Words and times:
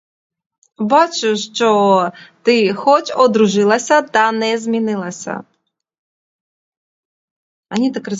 Бачу, 0.77 1.37
що 1.37 2.11
ти, 2.41 2.73
хоч 2.73 3.11
одружилася, 3.15 4.01
та 4.01 4.31
не 4.31 4.57
змінилася. 4.57 5.43